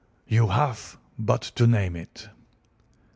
[0.27, 2.27] "You have but to name it."